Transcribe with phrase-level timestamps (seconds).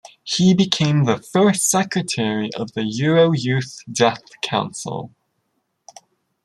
[0.23, 5.11] He became the first Secretary of the Euro Youth Deaf Council.